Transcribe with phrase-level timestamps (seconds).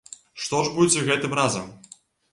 [0.45, 1.69] Што ж будзе гэтым разам?